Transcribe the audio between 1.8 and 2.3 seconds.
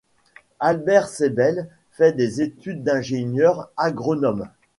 fait